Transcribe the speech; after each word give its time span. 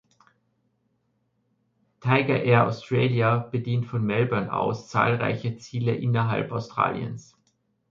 Tigerair 1.99 2.65
Australia 2.65 3.37
bedient 3.51 3.85
von 3.85 4.03
Melbourne 4.03 4.49
aus 4.51 4.89
zahlreiche 4.89 5.57
Ziele 5.57 5.93
innerhalb 5.93 6.51
Australiens. 6.51 7.37